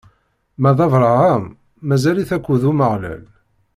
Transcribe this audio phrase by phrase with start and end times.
[0.61, 1.45] Ma d Abṛaham
[1.87, 3.23] mazal-it akked Umeɣlal.